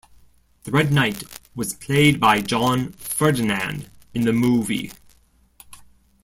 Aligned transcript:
The 0.63 0.71
Red 0.71 0.91
Knight 0.91 1.25
was 1.53 1.75
played 1.75 2.19
by 2.19 2.41
John 2.41 2.91
Ferdinand 2.93 3.87
in 4.15 4.23
the 4.23 4.33
movie. 4.33 4.91